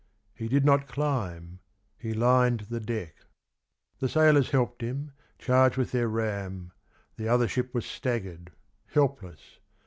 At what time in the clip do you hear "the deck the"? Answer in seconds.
2.61-4.09